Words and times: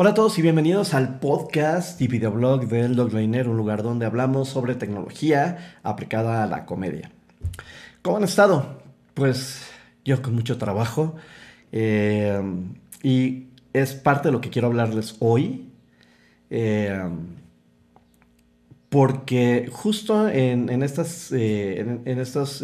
Hola 0.00 0.10
a 0.10 0.14
todos 0.14 0.38
y 0.38 0.42
bienvenidos 0.42 0.94
al 0.94 1.18
podcast 1.18 2.00
y 2.00 2.06
videoblog 2.06 2.68
del 2.68 2.94
Dogliner, 2.94 3.48
un 3.48 3.56
lugar 3.56 3.82
donde 3.82 4.06
hablamos 4.06 4.48
sobre 4.48 4.76
tecnología 4.76 5.76
aplicada 5.82 6.44
a 6.44 6.46
la 6.46 6.66
comedia. 6.66 7.10
¿Cómo 8.00 8.18
han 8.18 8.22
estado? 8.22 8.80
Pues 9.14 9.60
yo 10.04 10.22
con 10.22 10.36
mucho 10.36 10.56
trabajo 10.56 11.16
eh, 11.72 12.40
y 13.02 13.48
es 13.72 13.94
parte 13.94 14.28
de 14.28 14.32
lo 14.34 14.40
que 14.40 14.50
quiero 14.50 14.68
hablarles 14.68 15.16
hoy. 15.18 15.68
Eh, 16.48 17.02
porque 18.90 19.68
justo 19.72 20.28
en, 20.28 20.80
estas, 20.84 21.32
eh, 21.32 21.80
en, 22.04 22.20
estos 22.20 22.62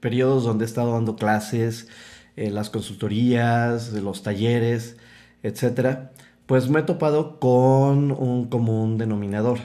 periodos 0.00 0.44
donde 0.44 0.64
he 0.64 0.68
estado 0.68 0.94
dando 0.94 1.16
clases, 1.16 1.88
las 2.34 2.70
consultorías, 2.70 3.92
los 3.92 4.22
talleres, 4.22 4.96
etcétera, 5.42 6.11
pues 6.52 6.68
me 6.68 6.80
he 6.80 6.82
topado 6.82 7.40
con 7.40 8.12
un 8.12 8.44
común 8.50 8.98
denominador. 8.98 9.58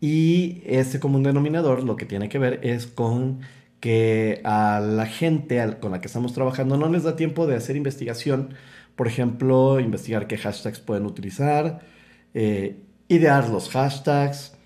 Y 0.00 0.62
ese 0.66 1.00
común 1.00 1.24
denominador 1.24 1.82
lo 1.82 1.96
que 1.96 2.06
tiene 2.06 2.28
que 2.28 2.38
ver 2.38 2.60
es 2.62 2.86
con 2.86 3.40
que 3.80 4.40
a 4.44 4.78
la 4.78 5.06
gente 5.06 5.60
con 5.80 5.90
la 5.90 6.00
que 6.00 6.06
estamos 6.06 6.32
trabajando 6.32 6.76
no 6.76 6.88
les 6.88 7.02
da 7.02 7.16
tiempo 7.16 7.48
de 7.48 7.56
hacer 7.56 7.74
investigación. 7.74 8.54
Por 8.94 9.08
ejemplo, 9.08 9.80
investigar 9.80 10.28
qué 10.28 10.38
hashtags 10.38 10.78
pueden 10.78 11.06
utilizar, 11.06 11.80
eh, 12.34 12.76
idear 13.08 13.48
los 13.48 13.68
hashtags, 13.70 14.56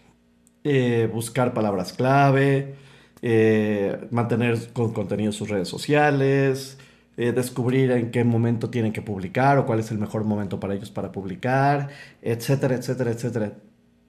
eh, 0.63 1.09
buscar 1.11 1.55
palabras 1.55 1.95
clave, 1.95 2.75
eh, 3.23 3.97
mantener 4.11 4.59
con 4.75 4.93
contenido 4.93 5.33
sus 5.33 5.49
redes 5.49 5.69
sociales, 5.69 6.77
eh, 7.19 7.33
descubrir 7.33 7.91
en 7.91 8.13
qué 8.13 8.23
momento 8.23 8.71
tienen 8.71 8.93
que 8.93 9.03
publicar 9.03 9.59
o 9.59 9.67
cuál 9.67 9.81
es 9.81 9.91
el 9.91 9.99
mejor 9.99 10.23
momento 10.23 10.61
para 10.61 10.75
ellos 10.75 10.93
para 10.93 11.11
publicar, 11.11 11.89
etcétera, 12.23 12.77
etcétera, 12.77 13.11
etcétera. 13.11 13.53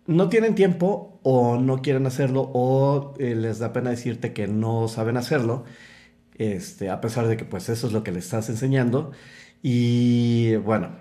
No 0.06 0.30
tienen 0.30 0.54
tiempo 0.54 1.20
o 1.24 1.58
no 1.58 1.82
quieren 1.82 2.06
hacerlo 2.06 2.52
o 2.54 3.16
eh, 3.18 3.34
les 3.34 3.58
da 3.58 3.74
pena 3.74 3.90
decirte 3.90 4.32
que 4.32 4.48
no 4.48 4.88
saben 4.88 5.18
hacerlo, 5.18 5.66
este, 6.38 6.92
a 6.92 7.02
pesar 7.02 7.28
de 7.28 7.36
que 7.36 7.46
pues 7.46 7.70
eso 7.70 7.88
es 7.88 7.94
lo 7.94 8.04
que 8.04 8.12
les 8.12 8.26
estás 8.26 8.48
enseñando. 8.50 9.12
Y 9.64 10.58
bueno, 10.58 10.92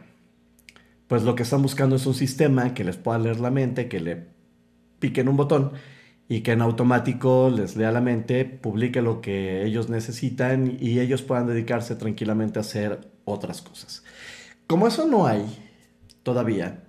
pues 1.08 1.24
lo 1.24 1.34
que 1.34 1.42
están 1.42 1.60
buscando 1.60 1.96
es 1.96 2.06
un 2.06 2.14
sistema 2.14 2.72
que 2.72 2.84
les 2.84 2.96
pueda 2.96 3.18
leer 3.18 3.38
la 3.40 3.50
mente, 3.50 3.88
que 3.88 4.00
le 4.00 4.28
piquen 4.98 5.28
un 5.28 5.36
botón 5.36 5.72
y 6.28 6.42
que 6.42 6.52
en 6.52 6.60
automático 6.60 7.50
les 7.50 7.76
lea 7.76 7.90
la 7.90 8.02
mente, 8.02 8.44
publique 8.44 9.00
lo 9.00 9.22
que 9.22 9.64
ellos 9.64 9.88
necesitan 9.88 10.76
y 10.78 11.00
ellos 11.00 11.22
puedan 11.22 11.46
dedicarse 11.46 11.96
tranquilamente 11.96 12.58
a 12.58 12.62
hacer 12.62 13.10
otras 13.24 13.62
cosas. 13.62 14.04
Como 14.66 14.86
eso 14.86 15.06
no 15.06 15.26
hay 15.26 15.46
todavía, 16.22 16.84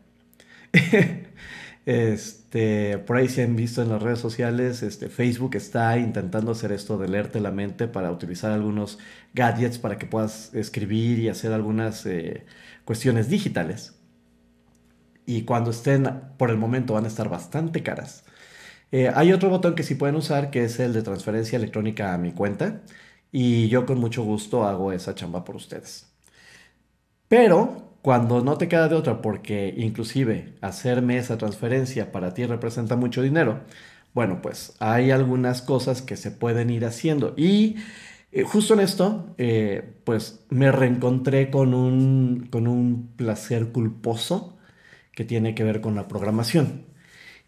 este, 1.85 2.97
por 2.97 3.15
ahí 3.15 3.29
se 3.29 3.43
han 3.43 3.55
visto 3.55 3.81
en 3.81 3.89
las 3.89 4.01
redes 4.03 4.19
sociales, 4.19 4.83
este, 4.83 5.07
Facebook 5.07 5.55
está 5.55 5.97
intentando 5.97 6.51
hacer 6.51 6.73
esto 6.73 6.97
de 6.97 7.07
leerte 7.07 7.39
la 7.39 7.51
mente 7.51 7.87
para 7.87 8.11
utilizar 8.11 8.51
algunos 8.51 8.99
gadgets 9.33 9.77
para 9.77 9.97
que 9.97 10.05
puedas 10.05 10.53
escribir 10.53 11.19
y 11.19 11.29
hacer 11.29 11.53
algunas 11.53 12.05
eh, 12.05 12.45
cuestiones 12.83 13.29
digitales. 13.29 13.95
Y 15.25 15.43
cuando 15.43 15.71
estén, 15.71 16.09
por 16.37 16.49
el 16.49 16.57
momento 16.57 16.95
van 16.95 17.05
a 17.05 17.07
estar 17.07 17.29
bastante 17.29 17.83
caras 17.83 18.25
eh, 18.91 19.11
hay 19.13 19.31
otro 19.33 19.49
botón 19.49 19.75
que 19.75 19.83
sí 19.83 19.95
pueden 19.95 20.15
usar 20.15 20.51
que 20.51 20.63
es 20.65 20.79
el 20.79 20.93
de 20.93 21.01
transferencia 21.03 21.57
electrónica 21.57 22.13
a 22.13 22.17
mi 22.17 22.31
cuenta 22.33 22.81
y 23.31 23.67
yo 23.69 23.85
con 23.85 23.99
mucho 23.99 24.23
gusto 24.23 24.65
hago 24.65 24.91
esa 24.91 25.15
chamba 25.15 25.43
por 25.45 25.55
ustedes. 25.55 26.07
Pero 27.27 27.93
cuando 28.01 28.41
no 28.41 28.57
te 28.57 28.67
queda 28.67 28.87
de 28.89 28.95
otra 28.95 29.21
porque 29.21 29.73
inclusive 29.78 30.55
hacerme 30.61 31.17
esa 31.17 31.38
transferencia 31.38 32.11
para 32.11 32.33
ti 32.33 32.45
representa 32.45 32.95
mucho 32.95 33.22
dinero, 33.22 33.61
bueno, 34.13 34.41
pues 34.41 34.75
hay 34.79 35.11
algunas 35.11 35.61
cosas 35.61 36.01
que 36.01 36.17
se 36.17 36.31
pueden 36.31 36.69
ir 36.69 36.85
haciendo 36.85 37.33
y 37.38 37.75
eh, 38.31 38.44
justo 38.44 38.73
en 38.73 38.79
esto, 38.81 39.35
eh, 39.38 39.94
pues 40.05 40.45
me 40.49 40.72
reencontré 40.72 41.51
con 41.51 41.73
un, 41.73 42.47
con 42.51 42.67
un 42.67 43.09
placer 43.16 43.72
culposo 43.72 44.57
que 45.13 45.25
tiene 45.25 45.55
que 45.55 45.63
ver 45.66 45.81
con 45.81 45.95
la 45.95 46.07
programación. 46.09 46.85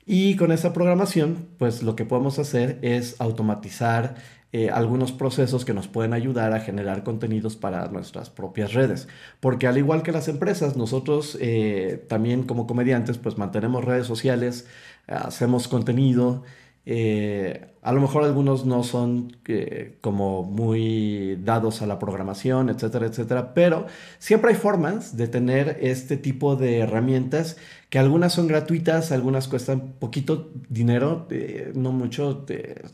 Y 0.06 0.35
con 0.35 0.51
esa 0.51 0.73
programación, 0.73 1.47
pues 1.57 1.84
lo 1.84 1.95
que 1.95 2.06
podemos 2.06 2.39
hacer 2.39 2.79
es 2.81 3.19
automatizar 3.19 4.16
eh, 4.53 4.69
algunos 4.69 5.13
procesos 5.13 5.63
que 5.63 5.73
nos 5.73 5.88
pueden 5.88 6.13
ayudar 6.13 6.51
a 6.53 6.59
generar 6.59 7.03
contenidos 7.03 7.56
para 7.56 7.88
nuestras 7.88 8.29
propias 8.29 8.73
redes. 8.73 9.07
Porque 9.39 9.67
al 9.67 9.78
igual 9.78 10.03
que 10.03 10.12
las 10.12 10.28
empresas, 10.28 10.75
nosotros 10.75 11.38
eh, 11.39 12.06
también 12.09 12.44
como 12.44 12.67
comediantes, 12.67 13.17
pues 13.17 13.38
mantenemos 13.38 13.85
redes 13.85 14.07
sociales, 14.07 14.67
hacemos 15.07 15.67
contenido, 15.67 16.44
eh, 16.86 17.68
a 17.84 17.94
lo 17.94 18.02
mejor 18.02 18.24
algunos 18.24 18.66
no 18.66 18.84
son 18.84 19.38
eh, 19.46 19.97
como 20.02 20.44
muy 20.44 21.38
dados 21.44 21.81
a 21.81 21.86
la 21.88 22.00
programación, 22.00 22.69
etcétera, 22.69 23.06
etcétera, 23.08 23.53
pero 23.53 23.86
siempre 24.19 24.52
hay 24.52 24.56
formas 24.58 25.16
de 25.16 25.28
tener 25.28 25.78
este 25.81 26.18
tipo 26.18 26.56
de 26.56 26.80
herramientas 26.80 27.58
que 27.90 28.00
algunas 28.00 28.34
son 28.34 28.47
gratuitas, 28.47 29.12
algunas 29.12 29.47
cuestan 29.47 29.94
poquito 30.00 30.52
dinero, 30.69 31.28
eh, 31.30 31.72
no 31.75 31.92
mucho, 31.92 32.46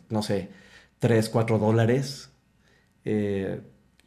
no 0.09 0.21
sé, 0.21 0.49
3, 0.99 1.29
4 1.29 1.59
dólares. 1.59 2.31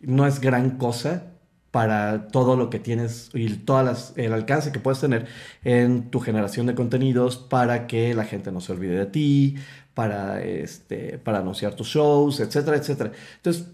no 0.03 0.27
es 0.27 0.41
gran 0.41 0.79
cosa, 0.79 1.30
para 1.71 2.29
todo 2.29 2.57
lo 2.57 2.71
que 2.71 2.79
tienes 2.81 3.31
y 3.35 3.49
todas 3.59 4.13
el 4.17 4.33
alcance 4.33 4.73
que 4.73 4.81
puedes 4.81 5.01
tener 5.01 5.27
en 5.65 6.11
tu 6.11 6.21
generación 6.21 6.67
de 6.67 6.75
contenidos 6.75 7.37
para 7.39 7.87
que 7.87 8.15
la 8.15 8.25
gente 8.25 8.51
no 8.53 8.61
se 8.61 8.73
olvide 8.73 8.97
de 8.99 9.07
ti, 9.07 9.57
para, 9.95 10.43
este, 10.43 11.19
para 11.19 11.39
anunciar 11.41 11.75
tus 11.75 11.89
shows, 11.89 12.41
etcétera, 12.41 12.77
etcétera. 12.77 13.13
Entonces, 13.37 13.67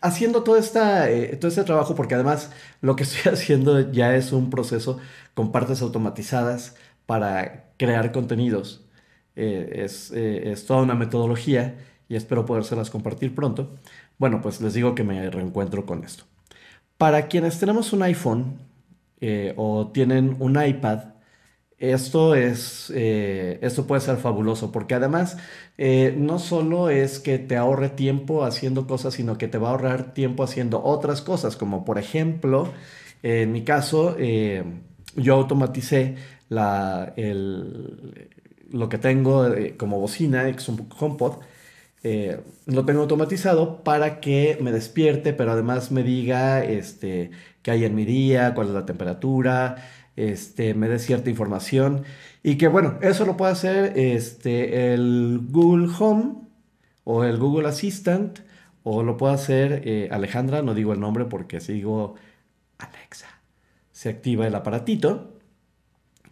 haciendo 0.00 0.42
todo, 0.42 0.56
esta, 0.56 1.10
eh, 1.10 1.36
todo 1.36 1.48
este 1.48 1.64
trabajo, 1.64 1.94
porque 1.94 2.14
además 2.14 2.50
lo 2.80 2.96
que 2.96 3.02
estoy 3.04 3.32
haciendo 3.32 3.90
ya 3.92 4.14
es 4.16 4.32
un 4.32 4.50
proceso 4.50 4.98
con 5.34 5.52
partes 5.52 5.82
automatizadas 5.82 6.76
para 7.06 7.70
crear 7.78 8.12
contenidos. 8.12 8.84
Eh, 9.36 9.82
es, 9.84 10.12
eh, 10.12 10.52
es 10.52 10.66
toda 10.66 10.82
una 10.82 10.94
metodología 10.94 11.78
y 12.08 12.16
espero 12.16 12.46
podérselas 12.46 12.90
compartir 12.90 13.34
pronto. 13.34 13.76
Bueno, 14.18 14.40
pues 14.42 14.60
les 14.60 14.74
digo 14.74 14.94
que 14.94 15.04
me 15.04 15.30
reencuentro 15.30 15.86
con 15.86 16.04
esto. 16.04 16.24
Para 16.98 17.28
quienes 17.28 17.58
tenemos 17.58 17.92
un 17.92 18.02
iPhone 18.02 18.58
eh, 19.20 19.52
o 19.56 19.88
tienen 19.88 20.36
un 20.40 20.62
iPad, 20.62 21.14
esto, 21.78 22.34
es, 22.34 22.90
eh, 22.94 23.58
esto 23.62 23.86
puede 23.86 24.00
ser 24.00 24.16
fabuloso 24.16 24.72
porque 24.72 24.94
además 24.94 25.36
eh, 25.78 26.14
no 26.16 26.38
solo 26.38 26.88
es 26.90 27.18
que 27.20 27.38
te 27.38 27.56
ahorre 27.56 27.90
tiempo 27.90 28.44
haciendo 28.44 28.86
cosas, 28.86 29.14
sino 29.14 29.36
que 29.38 29.48
te 29.48 29.58
va 29.58 29.68
a 29.68 29.70
ahorrar 29.72 30.14
tiempo 30.14 30.42
haciendo 30.42 30.82
otras 30.82 31.20
cosas, 31.22 31.56
como 31.56 31.84
por 31.84 31.98
ejemplo, 31.98 32.72
en 33.22 33.52
mi 33.52 33.64
caso, 33.64 34.16
yo 35.16 35.34
automaticé 35.34 36.16
la, 36.48 37.14
lo 38.70 38.88
que 38.88 38.98
tengo 38.98 39.46
como 39.78 40.00
bocina, 40.00 40.44
que 40.44 40.58
es 40.58 40.68
un 40.68 40.88
HomePod, 40.98 41.40
eh, 42.02 42.40
lo 42.66 42.84
tengo 42.84 43.00
automatizado 43.00 43.82
para 43.82 44.20
que 44.20 44.58
me 44.60 44.72
despierte, 44.72 45.32
pero 45.32 45.52
además 45.52 45.90
me 45.90 46.02
diga 46.02 46.64
este, 46.64 47.30
qué 47.62 47.70
hay 47.72 47.84
en 47.84 47.94
mi 47.94 48.04
día, 48.04 48.54
cuál 48.54 48.68
es 48.68 48.74
la 48.74 48.86
temperatura, 48.86 49.76
este, 50.14 50.74
me 50.74 50.88
dé 50.88 50.98
cierta 50.98 51.30
información. 51.30 52.04
Y 52.42 52.58
que 52.58 52.68
bueno, 52.68 52.98
eso 53.02 53.24
lo 53.26 53.36
puede 53.36 53.52
hacer 53.52 53.98
este, 53.98 54.94
el 54.94 55.40
Google 55.50 55.88
Home 55.98 56.34
o 57.04 57.24
el 57.24 57.38
Google 57.38 57.68
Assistant, 57.68 58.40
o 58.82 59.02
lo 59.02 59.16
puede 59.16 59.34
hacer 59.34 59.82
eh, 59.84 60.08
Alejandra, 60.12 60.62
no 60.62 60.74
digo 60.74 60.92
el 60.92 61.00
nombre 61.00 61.24
porque 61.24 61.60
si 61.60 61.72
digo 61.72 62.14
Alexa, 62.78 63.26
se 63.90 64.10
activa 64.10 64.46
el 64.46 64.54
aparatito. 64.54 65.32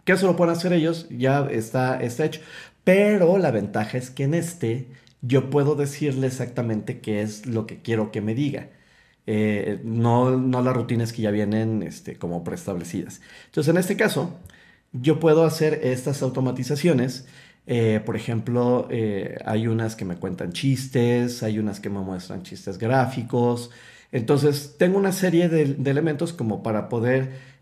Que 0.05 0.13
eso 0.13 0.27
lo 0.27 0.37
pueden 0.37 0.53
hacer 0.53 0.73
ellos, 0.73 1.09
ya 1.11 1.49
está, 1.51 2.01
está 2.01 2.27
hecho. 2.27 2.43
Pero 2.85 3.39
la 3.39 3.51
ventaja 3.51 3.97
es 3.97 4.11
que 4.11 4.25
en 4.25 4.35
este 4.35 4.89
yo 5.27 5.51
puedo 5.51 5.75
decirle 5.75 6.27
exactamente 6.27 7.01
qué 7.01 7.23
es 7.23 7.47
lo 7.47 7.67
que 7.67 7.83
quiero 7.83 8.11
que 8.13 8.21
me 8.21 8.35
diga. 8.35 8.71
Eh, 9.27 9.81
no, 9.85 10.37
no 10.39 10.63
las 10.63 10.75
rutinas 10.77 11.13
que 11.13 11.23
ya 11.23 11.31
vienen 11.31 11.83
este, 11.83 12.17
como 12.19 12.45
preestablecidas. 12.45 13.21
Entonces, 13.47 13.71
en 13.71 13.79
este 13.79 13.97
caso, 13.97 14.39
yo 14.93 15.19
puedo 15.21 15.45
hacer 15.45 15.81
estas 15.83 16.23
automatizaciones. 16.23 17.27
Eh, 17.67 18.03
por 18.05 18.17
ejemplo, 18.17 18.87
eh, 18.91 19.39
hay 19.47 19.67
unas 19.67 19.97
que 19.97 20.05
me 20.05 20.17
cuentan 20.17 20.53
chistes, 20.53 21.43
hay 21.43 21.59
unas 21.59 21.81
que 21.81 21.89
me 21.91 22.01
muestran 22.01 22.43
chistes 22.43 22.79
gráficos. 22.79 23.71
Entonces, 24.13 24.77
tengo 24.79 24.99
una 24.99 25.13
serie 25.13 25.49
de, 25.49 25.67
de 25.75 25.91
elementos 25.91 26.33
como 26.33 26.63
para 26.63 26.89
poder 26.89 27.55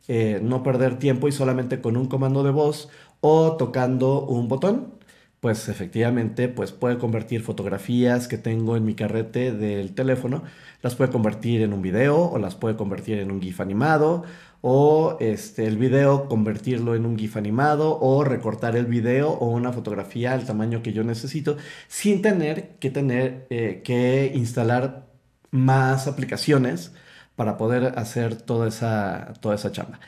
no 0.43 0.63
perder 0.65 0.99
tiempo 0.99 1.29
y 1.29 1.33
solamente 1.33 1.81
con 1.81 1.97
un 1.97 2.07
comando 2.07 2.43
de 2.43 2.51
voz 2.51 2.91
o 3.21 3.57
tocando 3.57 4.27
un 4.27 4.49
botón 4.49 4.95
pues 5.43 5.69
efectivamente 5.69 6.49
pues 6.49 6.71
puede 6.71 6.99
convertir 6.99 7.43
fotografías 7.43 8.29
que 8.29 8.39
tengo 8.39 8.77
en 8.77 8.85
mi 8.85 8.95
carrete 8.95 9.51
del 9.53 9.93
teléfono, 9.93 10.45
las 10.83 10.95
puede 10.95 11.11
convertir 11.11 11.63
en 11.63 11.73
un 11.73 11.83
video 11.83 12.31
o 12.31 12.39
las 12.39 12.55
puede 12.55 12.77
convertir 12.77 13.19
en 13.19 13.33
un 13.33 13.43
GIF 13.43 13.61
animado 13.61 14.23
o 14.61 15.17
este, 15.19 15.67
el 15.67 15.79
video 15.79 16.29
convertirlo 16.29 16.95
en 16.95 17.07
un 17.07 17.19
GIF 17.19 17.37
animado 17.37 17.99
o 18.01 18.23
recortar 18.23 18.77
el 18.77 18.87
video 18.87 19.31
o 19.31 19.49
una 19.49 19.73
fotografía 19.73 20.33
al 20.33 20.47
tamaño 20.47 20.81
que 20.81 20.93
yo 20.93 21.03
necesito 21.03 21.57
sin 21.89 22.23
tener 22.23 22.77
que 22.79 22.91
tener 22.91 23.49
eh, 23.51 23.83
que 23.85 24.31
instalar 24.37 25.09
más 25.51 26.07
aplicaciones 26.07 26.93
para 27.35 27.57
poder 27.57 27.99
hacer 27.99 28.37
toda 28.37 28.69
esa, 28.69 29.35
toda 29.41 29.57
esa 29.57 29.73
chamba. 29.73 29.99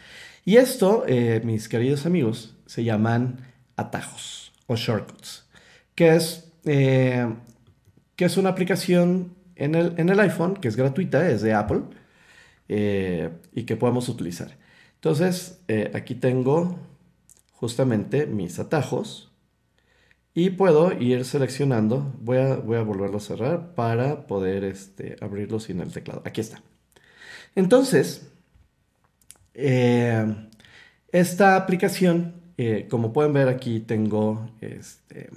Y 0.44 0.58
esto, 0.58 1.04
eh, 1.08 1.42
mis 1.44 1.68
queridos 1.68 2.06
amigos, 2.06 2.54
se 2.66 2.84
llaman 2.84 3.38
atajos 3.76 4.43
o 4.66 4.76
shortcuts, 4.76 5.46
que 5.94 6.14
es, 6.14 6.50
eh, 6.64 7.32
que 8.16 8.24
es 8.24 8.36
una 8.36 8.50
aplicación 8.50 9.34
en 9.56 9.74
el, 9.74 9.94
en 9.98 10.08
el 10.08 10.20
iPhone 10.20 10.54
que 10.54 10.68
es 10.68 10.76
gratuita, 10.76 11.28
es 11.28 11.42
de 11.42 11.54
Apple 11.54 11.82
eh, 12.68 13.30
y 13.52 13.64
que 13.64 13.76
podemos 13.76 14.08
utilizar. 14.08 14.56
Entonces, 14.96 15.60
eh, 15.68 15.90
aquí 15.94 16.14
tengo 16.14 16.78
justamente 17.52 18.26
mis 18.26 18.58
atajos 18.58 19.30
y 20.32 20.50
puedo 20.50 20.92
ir 20.92 21.24
seleccionando. 21.24 22.12
Voy 22.20 22.38
a, 22.38 22.56
voy 22.56 22.78
a 22.78 22.82
volverlo 22.82 23.18
a 23.18 23.20
cerrar 23.20 23.74
para 23.74 24.26
poder 24.26 24.64
este, 24.64 25.16
abrirlo 25.20 25.60
sin 25.60 25.80
el 25.80 25.92
teclado. 25.92 26.22
Aquí 26.24 26.40
está. 26.40 26.62
Entonces, 27.54 28.30
esta 31.12 31.54
aplicación, 31.54 32.43
como 32.90 33.12
pueden 33.12 33.32
ver 33.32 33.48
aquí, 33.48 33.80
tengo 33.80 34.48
este, 34.60 35.30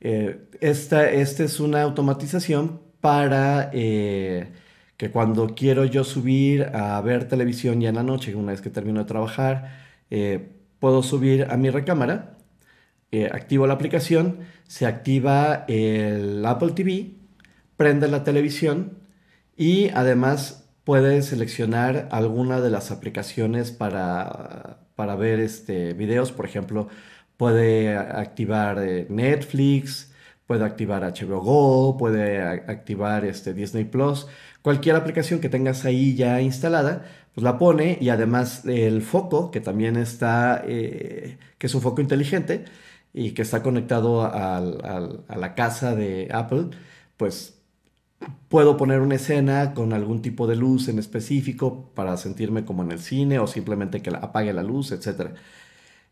esta, 0.00 1.10
esta, 1.10 1.44
es 1.44 1.60
una 1.60 1.82
automatización 1.82 2.80
para 3.00 3.70
que 4.96 5.10
cuando 5.10 5.54
quiero 5.54 5.84
yo 5.84 6.04
subir 6.04 6.64
a 6.74 7.00
ver 7.00 7.28
televisión 7.28 7.80
ya 7.80 7.88
en 7.88 7.96
la 7.96 8.02
noche, 8.02 8.34
una 8.34 8.52
vez 8.52 8.60
que 8.60 8.70
termino 8.70 9.00
de 9.00 9.06
trabajar, 9.06 9.70
eh, 10.10 10.50
puedo 10.78 11.02
subir 11.02 11.46
a 11.50 11.56
mi 11.56 11.70
recámara, 11.70 12.38
eh, 13.10 13.28
activo 13.32 13.66
la 13.66 13.74
aplicación, 13.74 14.40
se 14.66 14.86
activa 14.86 15.64
el 15.68 16.44
Apple 16.46 16.72
TV, 16.72 17.12
prende 17.76 18.08
la 18.08 18.24
televisión 18.24 18.98
y 19.56 19.88
además 19.90 20.63
puede 20.84 21.22
seleccionar 21.22 22.08
alguna 22.12 22.60
de 22.60 22.70
las 22.70 22.90
aplicaciones 22.90 23.72
para, 23.72 24.86
para 24.96 25.16
ver 25.16 25.40
este, 25.40 25.94
videos, 25.94 26.32
por 26.32 26.46
ejemplo, 26.46 26.88
puede 27.36 27.96
activar 27.96 28.78
eh, 28.80 29.06
Netflix, 29.10 30.12
puede 30.46 30.64
activar 30.64 31.02
HBO 31.02 31.40
Go, 31.40 31.96
puede 31.96 32.40
activar 32.42 33.24
este, 33.24 33.54
Disney 33.54 33.84
Plus. 33.84 34.26
Cualquier 34.62 34.96
aplicación 34.96 35.40
que 35.40 35.48
tengas 35.48 35.84
ahí 35.84 36.14
ya 36.16 36.40
instalada, 36.40 37.04
pues 37.34 37.44
la 37.44 37.58
pone 37.58 37.98
y 38.00 38.10
además 38.10 38.64
el 38.66 39.02
foco, 39.02 39.50
que 39.50 39.60
también 39.60 39.96
está, 39.96 40.62
eh, 40.66 41.38
que 41.58 41.66
es 41.66 41.74
un 41.74 41.82
foco 41.82 42.00
inteligente 42.00 42.64
y 43.12 43.32
que 43.32 43.42
está 43.42 43.62
conectado 43.62 44.22
a 44.22 44.60
la 45.36 45.54
casa 45.54 45.94
de 45.94 46.28
Apple, 46.32 46.70
pues 47.16 47.63
puedo 48.48 48.76
poner 48.76 49.00
una 49.00 49.16
escena 49.16 49.74
con 49.74 49.92
algún 49.92 50.22
tipo 50.22 50.46
de 50.46 50.56
luz 50.56 50.88
en 50.88 50.98
específico 50.98 51.90
para 51.94 52.16
sentirme 52.16 52.64
como 52.64 52.82
en 52.82 52.92
el 52.92 53.00
cine 53.00 53.38
o 53.38 53.46
simplemente 53.46 54.02
que 54.02 54.10
apague 54.10 54.52
la 54.52 54.62
luz, 54.62 54.92
etc. 54.92 55.32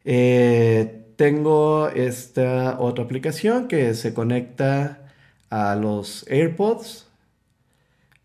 Eh, 0.04 1.06
tengo 1.16 1.88
esta 1.88 2.78
otra 2.80 3.04
aplicación 3.04 3.68
que 3.68 3.94
se 3.94 4.14
conecta 4.14 5.12
a 5.50 5.76
los 5.76 6.26
AirPods 6.28 7.06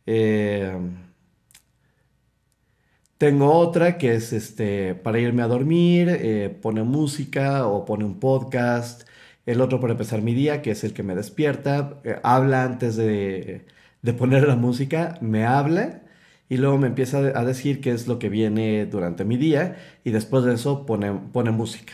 eh, 0.08 0.74
tengo 3.18 3.52
otra 3.54 3.98
que 3.98 4.16
es 4.16 4.34
este, 4.34 4.96
para 4.96 5.20
irme 5.20 5.42
a 5.44 5.48
dormir, 5.48 6.10
eh, 6.10 6.56
pone 6.62 6.84
música 6.84 7.68
o 7.68 7.86
pone 7.86 8.06
un 8.06 8.20
podcast. 8.20 9.08
El 9.46 9.62
otro 9.62 9.80
para 9.80 9.94
empezar 9.94 10.22
mi 10.22 10.34
día, 10.34 10.62
que 10.62 10.72
es 10.72 10.84
el 10.84 10.94
que 10.94 11.04
me 11.04 11.16
despierta, 11.16 12.02
habla 12.24 12.64
antes 12.64 12.96
de, 12.98 13.66
poner 14.14 14.48
la 14.48 14.56
música, 14.56 15.18
me 15.22 15.46
habla 15.46 16.02
y 16.50 16.58
luego 16.58 16.78
me 16.78 16.88
empieza 16.88 17.20
a 17.20 17.46
decir 17.46 17.82
qué 17.82 17.92
es 17.92 18.08
lo 18.08 18.20
que 18.20 18.30
viene 18.30 18.86
durante 18.86 19.26
mi 19.26 19.38
día 19.38 19.78
y 20.04 20.12
después 20.12 20.44
de 20.46 20.54
eso 20.56 20.86
pone, 20.86 21.14
pone 21.34 21.52
música. 21.52 21.94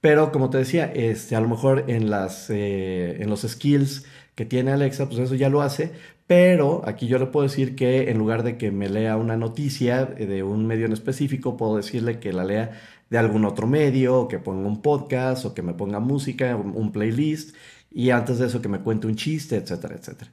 Pero 0.00 0.32
como 0.32 0.50
te 0.50 0.58
decía, 0.58 0.86
este, 0.94 1.36
a 1.36 1.40
lo 1.40 1.48
mejor 1.48 1.84
en, 1.88 2.10
las, 2.10 2.50
en 2.50 3.28
los 3.30 3.42
skills 3.42 4.04
que 4.34 4.44
tiene 4.44 4.72
Alexa, 4.72 5.06
pues 5.08 5.18
eso 5.20 5.34
ya 5.34 5.48
lo 5.48 5.62
hace, 5.62 5.92
pero 6.26 6.82
aquí 6.86 7.06
yo 7.06 7.18
le 7.18 7.26
puedo 7.26 7.44
decir 7.44 7.76
que 7.76 8.10
en 8.10 8.18
lugar 8.18 8.42
de 8.42 8.58
que 8.58 8.70
me 8.70 8.88
lea 8.88 9.16
una 9.16 9.36
noticia 9.36 10.04
de 10.06 10.42
un 10.42 10.66
medio 10.66 10.86
en 10.86 10.92
específico, 10.92 11.56
puedo 11.56 11.76
decirle 11.76 12.18
que 12.20 12.32
la 12.32 12.44
lea 12.44 12.80
de 13.10 13.18
algún 13.18 13.44
otro 13.44 13.66
medio, 13.66 14.20
o 14.20 14.28
que 14.28 14.38
ponga 14.38 14.66
un 14.68 14.82
podcast, 14.82 15.44
o 15.46 15.54
que 15.54 15.62
me 15.62 15.74
ponga 15.74 16.00
música, 16.00 16.56
un 16.56 16.92
playlist, 16.92 17.54
y 17.90 18.10
antes 18.10 18.38
de 18.38 18.46
eso 18.46 18.60
que 18.62 18.68
me 18.68 18.80
cuente 18.80 19.06
un 19.06 19.16
chiste, 19.16 19.56
etcétera, 19.56 19.96
etcétera. 19.96 20.30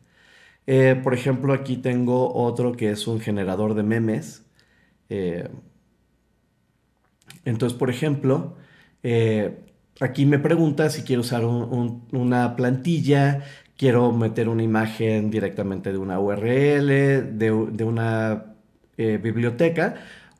Eh, 0.67 0.99
por 1.03 1.13
ejemplo, 1.13 1.53
aquí 1.53 1.77
tengo 1.77 2.33
otro 2.33 2.73
que 2.73 2.91
es 2.91 3.07
un 3.07 3.19
generador 3.19 3.73
de 3.73 3.83
memes. 3.83 4.45
Eh, 5.09 5.49
entonces, 7.45 7.77
por 7.77 7.89
ejemplo, 7.89 8.55
eh, 9.03 9.59
aquí 9.99 10.25
me 10.25 10.39
pregunta 10.39 10.89
si 10.89 11.03
quiero 11.03 11.21
usar 11.21 11.43
una 11.45 12.55
plantilla 12.55 13.43
quiero 13.77 14.11
meter 14.11 14.47
una 14.49 14.63
imagen 14.63 15.31
directamente 15.31 15.91
de 15.91 15.97
una 15.97 16.19
URL, 16.19 16.87
de, 17.37 17.83
una 17.83 18.55
eh, 18.97 19.17
biblioteca 19.17 19.95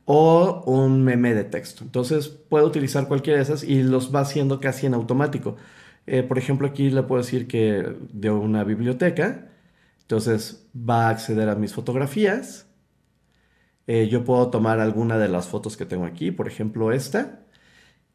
o 0.06 0.64
un 0.68 1.04
meme 1.04 1.34
de 1.34 1.44
texto. 1.46 1.84
Entonces 1.84 2.30
puedo 2.30 2.68
utilizar 2.68 3.08
cualquiera 3.08 3.38
de 3.38 3.44
esas 3.44 3.64
y 3.64 3.84
los 3.84 4.14
va 4.14 4.22
haciendo 4.22 4.60
casi 4.60 4.86
en 4.88 4.94
automático. 4.94 5.58
Por 6.28 6.38
ejemplo, 6.38 6.68
aquí 6.68 6.90
le 6.90 7.04
puedo 7.04 7.22
decir 7.22 7.48
que 7.48 7.96
de 8.12 8.30
una 8.32 8.64
biblioteca, 8.64 9.51
entonces 10.12 10.70
va 10.76 11.08
a 11.08 11.10
acceder 11.12 11.48
a 11.48 11.56
mis 11.56 11.74
fotografías. 11.74 12.68
Eh, 13.88 14.10
yo 14.10 14.26
puedo 14.26 14.50
tomar 14.50 14.82
alguna 14.82 15.18
de 15.18 15.30
las 15.30 15.48
fotos 15.48 15.78
que 15.78 15.86
tengo 15.86 16.06
aquí, 16.06 16.32
por 16.32 16.50
ejemplo 16.50 16.92
esta. 16.92 17.46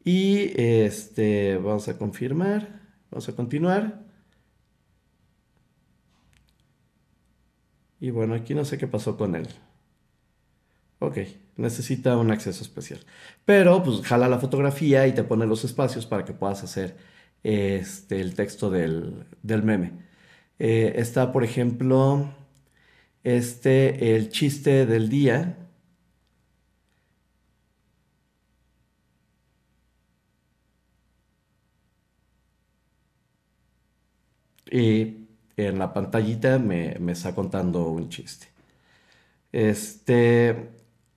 Y 0.03 0.51
este, 0.61 1.57
vamos 1.57 1.87
a 1.87 1.97
confirmar, 1.97 2.81
vamos 3.09 3.27
a 3.29 3.35
continuar. 3.35 4.05
Y 7.99 8.11
bueno, 8.11 8.35
aquí 8.35 8.53
no 8.53 8.63
sé 8.63 8.77
qué 8.77 8.85
pasó 8.87 9.17
con 9.17 9.35
él. 9.35 9.47
Ok, 10.99 11.17
necesita 11.55 12.15
un 12.17 12.29
acceso 12.29 12.63
especial. 12.63 12.99
Pero 13.43 13.81
pues 13.83 14.01
jala 14.01 14.29
la 14.29 14.37
fotografía 14.37 15.07
y 15.07 15.13
te 15.13 15.23
pone 15.23 15.47
los 15.47 15.63
espacios 15.63 16.05
para 16.05 16.25
que 16.25 16.33
puedas 16.33 16.63
hacer 16.63 16.95
este, 17.41 18.21
el 18.21 18.35
texto 18.35 18.69
del, 18.69 19.25
meme. 19.43 20.06
Eh, 20.59 20.93
está, 20.97 21.31
por 21.31 21.43
ejemplo, 21.43 22.33
este, 23.23 24.15
el 24.15 24.29
chiste 24.29 24.85
del 24.85 25.09
día. 25.09 25.57
Y 34.71 35.27
en 35.57 35.79
la 35.79 35.93
pantallita 35.93 36.59
me, 36.59 36.97
está 37.11 37.33
contando 37.35 37.87
un 37.89 38.09
chiste. 38.09 38.47
Este, 39.51 40.69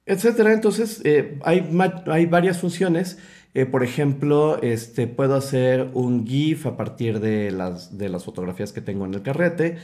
etcétera. 0.07 0.53
Entonces, 0.53 1.01
eh, 1.05 1.39
hay, 1.45 1.69
hay, 2.07 2.27
varias 2.27 2.59
funciones. 2.59 3.19
Eh, 3.55 3.67
por 3.67 3.83
ejemplo, 3.83 4.61
este, 4.63 5.07
puedo 5.07 5.35
hacer 5.35 5.91
un 5.95 6.27
GIF 6.27 6.67
a 6.67 6.77
partir 6.77 7.21
de 7.21 7.51
las, 7.51 7.99
de 7.99 8.09
las 8.09 8.25
fotografías 8.25 8.73
que 8.73 8.81
tengo 8.81 9.07
en 9.07 9.15
el 9.15 9.23
carrete. 9.23 9.79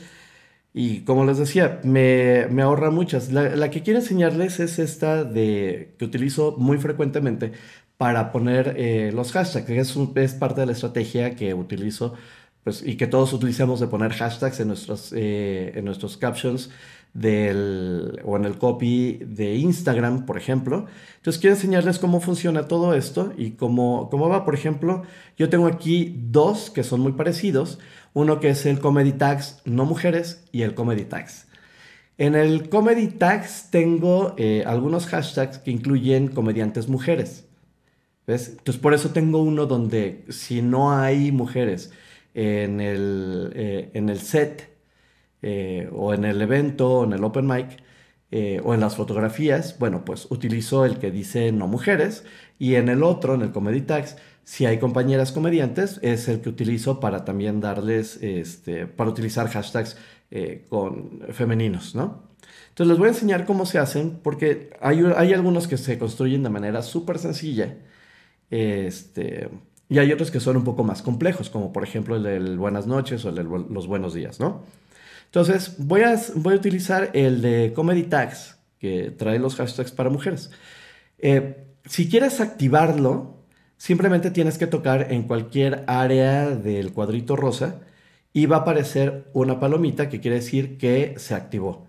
Y 0.73 1.01
como 1.01 1.25
les 1.25 1.37
decía, 1.37 1.81
me, 1.83 2.43
ahorra 2.61 2.91
muchas. 2.91 3.31
La, 3.31 3.69
que 3.71 3.83
quiero 3.83 3.99
enseñarles 3.99 4.59
es 4.59 4.79
esta 4.79 5.23
de, 5.23 5.95
que 5.97 6.05
utilizo 6.05 6.55
muy 6.57 6.77
frecuentemente 6.77 7.53
para 7.97 8.31
poner 8.31 8.75
eh, 8.77 9.11
los 9.13 9.31
hashtags, 9.31 9.69
es, 9.69 9.95
es 10.15 10.33
parte 10.35 10.61
de 10.61 10.67
la 10.67 10.73
estrategia 10.73 11.35
que 11.35 11.53
utilizo 11.55 12.13
pues, 12.63 12.83
y 12.85 12.97
que 12.97 13.07
todos 13.07 13.33
utilicemos 13.33 13.79
de 13.79 13.87
poner 13.87 14.13
hashtags 14.13 14.59
en 14.59 14.67
nuestros, 14.67 15.13
eh, 15.15 15.71
en 15.75 15.85
nuestros 15.85 16.17
captions 16.17 16.69
del, 17.13 18.21
o 18.23 18.37
en 18.37 18.45
el 18.45 18.57
copy 18.57 19.19
de 19.25 19.55
Instagram, 19.55 20.25
por 20.25 20.37
ejemplo. 20.37 20.85
Entonces 21.17 21.41
quiero 21.41 21.55
enseñarles 21.55 21.99
cómo 21.99 22.21
funciona 22.21 22.67
todo 22.67 22.93
esto 22.93 23.33
y 23.37 23.51
cómo, 23.51 24.09
cómo 24.09 24.29
va. 24.29 24.45
Por 24.45 24.53
ejemplo, 24.53 25.03
yo 25.37 25.49
tengo 25.49 25.67
aquí 25.67 26.15
dos 26.29 26.69
que 26.69 26.83
son 26.83 27.01
muy 27.01 27.13
parecidos. 27.13 27.79
Uno 28.13 28.39
que 28.39 28.49
es 28.49 28.65
el 28.65 28.79
Comedy 28.79 29.13
Tags 29.13 29.61
no 29.65 29.85
mujeres 29.85 30.43
y 30.51 30.61
el 30.61 30.73
Comedy 30.73 31.05
Tags. 31.05 31.47
En 32.17 32.35
el 32.35 32.69
Comedy 32.69 33.07
Tags 33.07 33.69
tengo 33.69 34.33
eh, 34.37 34.63
algunos 34.65 35.05
hashtags 35.05 35.59
que 35.59 35.71
incluyen 35.71 36.29
comediantes 36.29 36.87
mujeres. 36.87 37.45
¿Ves? 38.25 38.49
Entonces 38.49 38.81
por 38.81 38.93
eso 38.93 39.11
tengo 39.11 39.41
uno 39.41 39.65
donde 39.67 40.25
si 40.29 40.61
no 40.61 40.91
hay 40.91 41.31
mujeres 41.31 41.91
en 42.33 42.81
el, 42.81 43.51
eh, 43.55 43.89
en 43.93 44.09
el 44.09 44.19
set 44.19 44.76
eh, 45.41 45.89
o 45.93 46.13
en 46.13 46.25
el 46.25 46.41
evento 46.41 46.99
o 46.99 47.03
en 47.05 47.13
el 47.13 47.23
open 47.23 47.47
mic, 47.47 47.83
eh, 48.31 48.61
o 48.63 48.73
en 48.73 48.81
las 48.81 48.95
fotografías, 48.97 49.77
bueno, 49.79 50.03
pues 50.03 50.27
utilizo 50.29 50.85
el 50.85 50.97
que 50.99 51.11
dice 51.11 51.51
no 51.53 51.67
mujeres 51.67 52.25
y 52.59 52.75
en 52.75 52.89
el 52.89 53.03
otro, 53.03 53.35
en 53.35 53.41
el 53.41 53.51
Comedy 53.51 53.81
Tags, 53.81 54.17
si 54.43 54.65
hay 54.65 54.79
compañeras 54.79 55.31
comediantes, 55.31 55.99
es 56.03 56.27
el 56.27 56.41
que 56.41 56.49
utilizo 56.49 56.99
para 56.99 57.25
también 57.25 57.61
darles, 57.61 58.17
este, 58.21 58.85
para 58.87 59.09
utilizar 59.09 59.47
hashtags 59.49 59.97
eh, 60.31 60.65
con 60.69 61.21
femeninos, 61.31 61.95
¿no? 61.95 62.27
Entonces 62.69 62.89
les 62.91 62.97
voy 62.99 63.07
a 63.07 63.11
enseñar 63.11 63.45
cómo 63.45 63.65
se 63.65 63.79
hacen 63.79 64.19
porque 64.23 64.71
hay, 64.81 65.03
hay 65.15 65.33
algunos 65.33 65.67
que 65.67 65.77
se 65.77 65.97
construyen 65.97 66.43
de 66.43 66.49
manera 66.49 66.81
súper 66.81 67.17
sencilla 67.19 67.77
este, 68.49 69.49
y 69.89 69.99
hay 69.99 70.11
otros 70.11 70.31
que 70.31 70.39
son 70.39 70.57
un 70.57 70.63
poco 70.63 70.83
más 70.83 71.01
complejos, 71.01 71.49
como 71.49 71.73
por 71.73 71.83
ejemplo 71.83 72.15
el 72.15 72.23
del 72.23 72.57
buenas 72.57 72.87
noches 72.87 73.25
o 73.25 73.29
el 73.29 73.35
de 73.35 73.43
los 73.43 73.87
buenos 73.87 74.13
días, 74.13 74.39
¿no? 74.39 74.63
Entonces, 75.27 75.75
voy 75.77 76.01
a, 76.01 76.19
voy 76.35 76.55
a 76.55 76.57
utilizar 76.57 77.11
el 77.13 77.41
de 77.41 77.73
Comedy 77.75 78.03
Tags, 78.03 78.57
que 78.79 79.11
trae 79.11 79.39
los 79.39 79.55
hashtags 79.55 79.91
para 79.91 80.09
mujeres. 80.09 80.51
Eh, 81.19 81.67
si 81.85 82.09
quieres 82.09 82.41
activarlo, 82.41 83.43
simplemente 83.77 84.31
tienes 84.31 84.57
que 84.57 84.67
tocar 84.67 85.11
en 85.11 85.23
cualquier 85.23 85.83
área 85.87 86.49
del 86.49 86.93
cuadrito 86.93 87.35
rosa 87.35 87.81
y 88.33 88.45
va 88.45 88.57
a 88.57 88.59
aparecer 88.59 89.29
una 89.33 89.59
palomita 89.59 90.09
que 90.09 90.19
quiere 90.19 90.37
decir 90.37 90.77
que 90.77 91.15
se 91.17 91.35
activó. 91.35 91.87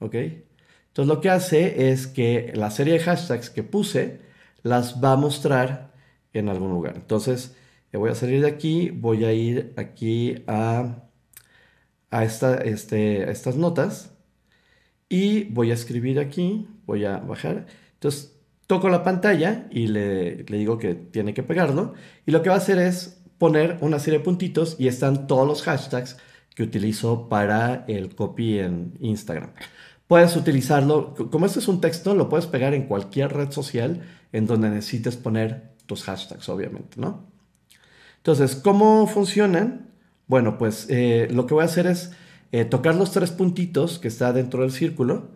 ¿Ok? 0.00 0.14
Entonces 0.14 1.14
lo 1.14 1.20
que 1.20 1.30
hace 1.30 1.90
es 1.90 2.06
que 2.06 2.52
la 2.54 2.70
serie 2.70 2.94
de 2.94 3.00
hashtags 3.00 3.50
que 3.50 3.62
puse 3.62 4.20
las 4.62 5.02
va 5.02 5.12
a 5.12 5.16
mostrar 5.16 5.92
en 6.32 6.48
algún 6.48 6.70
lugar. 6.70 6.94
Entonces, 6.96 7.56
voy 7.92 8.10
a 8.10 8.14
salir 8.14 8.40
de 8.42 8.48
aquí, 8.48 8.90
voy 8.90 9.24
a 9.24 9.32
ir 9.32 9.72
aquí 9.76 10.42
a 10.46 11.04
a, 12.14 12.24
este, 12.24 13.30
estas 13.30 13.56
notas 13.56 14.12
y 15.08 15.44
voy 15.44 15.70
a 15.70 15.74
escribir 15.74 16.18
aquí, 16.20 16.68
voy 16.86 17.04
a 17.04 17.18
bajar. 17.18 17.66
Entonces 17.94 18.36
toco 18.66 18.88
la 18.88 19.02
pantalla 19.02 19.66
y 19.70 19.88
le, 19.88 20.44
le, 20.44 20.58
digo 20.58 20.78
que 20.78 20.94
tiene 20.94 21.34
que 21.34 21.42
pegarlo. 21.42 21.94
Y 22.24 22.30
lo 22.30 22.42
que 22.42 22.48
va 22.48 22.54
a 22.54 22.58
hacer 22.58 22.78
es 22.78 23.20
poner 23.38 23.78
una 23.80 23.98
serie 23.98 24.20
de 24.20 24.24
puntitos 24.24 24.76
y 24.78 24.88
están 24.88 25.26
todos 25.26 25.46
los 25.46 25.62
hashtags 25.62 26.16
que 26.54 26.62
utilizo 26.62 27.28
para 27.28 27.84
el 27.88 28.14
copy 28.14 28.58
en 28.60 28.96
Instagram. 29.00 29.50
Puedes 30.06 30.36
utilizarlo, 30.36 31.14
como 31.30 31.46
este 31.46 31.58
es 31.58 31.68
un 31.68 31.80
texto, 31.80 32.14
lo 32.14 32.28
puedes 32.28 32.46
pegar 32.46 32.74
en 32.74 32.86
cualquier 32.86 33.32
red 33.32 33.50
social 33.50 34.02
en 34.32 34.46
donde 34.46 34.70
necesites 34.70 35.16
poner 35.16 35.72
tus 35.86 36.04
hashtags, 36.04 36.48
obviamente, 36.48 37.00
¿no? 37.00 37.26
Entonces, 38.18 38.54
¿cómo 38.56 39.06
funcionan? 39.06 39.93
Bueno, 40.26 40.56
pues 40.58 40.86
eh, 40.88 41.28
lo 41.30 41.46
que 41.46 41.54
voy 41.54 41.62
a 41.62 41.66
hacer 41.66 41.86
es 41.86 42.12
eh, 42.52 42.64
tocar 42.64 42.94
los 42.94 43.12
tres 43.12 43.30
puntitos 43.30 43.98
que 43.98 44.08
está 44.08 44.32
dentro 44.32 44.62
del 44.62 44.72
círculo 44.72 45.30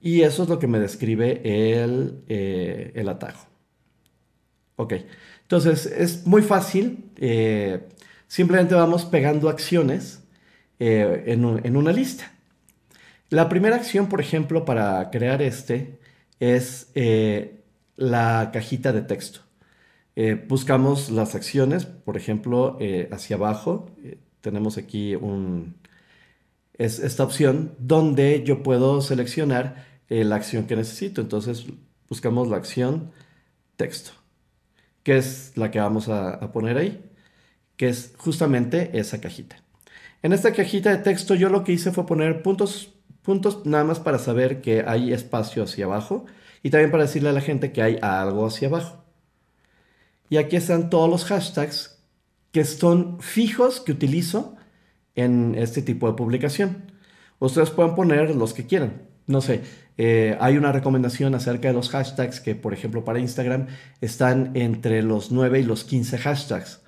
y 0.00 0.22
eso 0.22 0.44
es 0.44 0.48
lo 0.48 0.58
que 0.58 0.66
me 0.66 0.78
describe 0.78 1.40
el, 1.82 2.22
eh, 2.28 2.92
el 2.94 3.08
atajo. 3.08 3.46
Ok, 4.76 4.94
entonces 5.42 5.86
es 5.86 6.26
muy 6.26 6.42
fácil. 6.42 7.10
simplemente 8.26 8.74
vamos 8.74 9.04
pegando 9.04 9.48
acciones 9.48 10.22
en, 10.78 11.60
en, 11.64 11.76
una 11.76 11.92
lista. 11.92 12.32
La 13.30 13.48
primera 13.48 13.76
acción, 13.76 14.08
por 14.08 14.20
ejemplo, 14.20 14.64
para 14.64 15.10
crear 15.10 15.42
este 15.42 16.00
es 16.40 16.92
la 17.96 18.50
cajita 18.52 18.92
de 18.92 19.02
texto. 19.02 19.40
Eh, 20.16 20.44
buscamos 20.48 21.10
las 21.10 21.34
acciones, 21.34 21.86
por 21.86 22.16
ejemplo, 22.16 22.76
eh, 22.80 23.08
hacia 23.12 23.36
abajo 23.36 23.90
eh, 24.02 24.18
tenemos 24.42 24.76
aquí 24.76 25.14
un, 25.14 25.76
es 26.74 26.98
esta 26.98 27.24
opción 27.24 27.74
donde 27.78 28.42
yo 28.44 28.62
puedo 28.62 29.00
seleccionar 29.00 29.86
la 30.08 30.36
acción 30.36 30.66
que 30.66 30.76
necesito. 30.76 31.22
Entonces 31.22 31.66
buscamos 32.08 32.48
la 32.48 32.56
acción 32.58 33.12
texto, 33.76 34.12
que 35.02 35.16
es 35.16 35.52
la 35.56 35.70
que 35.70 35.80
vamos 35.80 36.08
a, 36.08 36.30
a 36.34 36.52
poner 36.52 36.76
ahí, 36.76 37.10
que 37.76 37.88
es 37.88 38.14
justamente 38.18 38.98
esa 38.98 39.20
cajita. 39.20 39.56
En 40.22 40.32
esta 40.32 40.52
cajita 40.52 40.90
de 40.90 40.98
texto 40.98 41.34
yo 41.34 41.48
lo 41.48 41.64
que 41.64 41.72
hice 41.72 41.92
fue 41.92 42.06
poner 42.06 42.42
puntos, 42.42 42.92
puntos 43.22 43.64
nada 43.66 43.84
más 43.84 44.00
para 44.00 44.18
saber 44.18 44.60
que 44.60 44.84
hay 44.86 45.12
espacio 45.12 45.62
hacia 45.64 45.86
abajo 45.86 46.26
y 46.62 46.70
también 46.70 46.90
para 46.90 47.04
decirle 47.04 47.30
a 47.30 47.32
la 47.32 47.40
gente 47.40 47.72
que 47.72 47.82
hay 47.82 47.98
algo 48.02 48.46
hacia 48.46 48.68
abajo. 48.68 49.01
Y 50.32 50.38
aquí 50.38 50.56
están 50.56 50.88
todos 50.88 51.10
los 51.10 51.26
hashtags 51.26 51.98
que 52.52 52.64
son 52.64 53.20
fijos 53.20 53.82
que 53.82 53.92
utilizo 53.92 54.56
en 55.14 55.54
este 55.58 55.82
tipo 55.82 56.06
de 56.06 56.14
publicación. 56.14 56.90
Ustedes 57.38 57.68
pueden 57.68 57.94
poner 57.94 58.34
los 58.34 58.54
que 58.54 58.66
quieran. 58.66 59.02
No 59.26 59.42
sé, 59.42 59.60
eh, 59.98 60.38
hay 60.40 60.56
una 60.56 60.72
recomendación 60.72 61.34
acerca 61.34 61.68
de 61.68 61.74
los 61.74 61.90
hashtags 61.90 62.40
que, 62.40 62.54
por 62.54 62.72
ejemplo, 62.72 63.04
para 63.04 63.18
Instagram 63.18 63.66
están 64.00 64.52
entre 64.54 65.02
los 65.02 65.32
9 65.32 65.60
y 65.60 65.64
los 65.64 65.84
15 65.84 66.16
hashtags. 66.16 66.80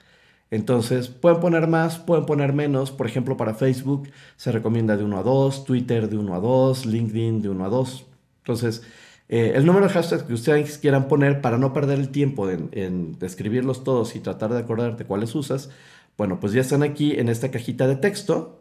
Entonces, 0.51 1.09
pueden 1.09 1.41
poner 1.41 1.67
más, 1.67 1.99
pueden 1.99 2.25
poner 2.25 2.55
menos. 2.55 2.93
Por 2.93 3.07
ejemplo, 3.07 3.37
para 3.37 3.53
Facebook 3.53 4.09
se 4.39 4.53
recomienda 4.53 4.97
de 4.97 5.05
1 5.05 5.19
a 5.19 5.23
2, 5.23 5.67
Twitter 5.67 6.09
de 6.09 6.17
1 6.17 6.35
a 6.35 6.41
2, 6.41 6.87
LinkedIn 6.87 7.43
de 7.43 7.51
1 7.51 7.63
a 7.63 7.69
2. 7.69 8.07
Entonces, 8.39 8.85
eh, 9.29 9.53
el 9.55 9.65
número 9.67 9.87
de 9.87 9.93
hashtags 9.93 10.25
que 10.25 10.35
ustedes 10.35 10.79
quieran 10.79 11.09
poner 11.09 11.41
para 11.41 11.59
no 11.59 11.73
perder 11.73 11.99
el 11.99 12.11
tiempo 12.11 12.51
en, 12.51 12.69
en 12.73 13.19
describirlos 13.19 13.85
todos 13.85 14.17
y 14.17 14.21
tratar 14.21 14.53
de 14.53 14.61
acordarte 14.61 15.05
cuáles 15.05 15.35
usas, 15.35 15.71
bueno, 16.17 16.41
pues 16.41 16.53
ya 16.53 16.61
están 16.61 16.83
aquí 16.83 17.13
en 17.13 17.29
esta 17.29 17.51
cajita 17.51 17.87
de 17.87 17.97
texto. 17.97 18.61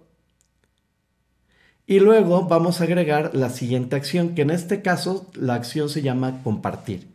Y 1.86 2.00
luego 2.00 2.48
vamos 2.48 2.80
a 2.80 2.86
agregar 2.86 3.36
la 3.36 3.50
siguiente 3.50 3.96
acción, 3.96 4.36
que 4.36 4.44
en 4.44 4.52
este 4.52 4.82
caso 4.82 5.30
la 5.36 5.56
acción 5.56 5.90
se 5.90 6.02
llama 6.02 6.42
compartir. 6.44 7.08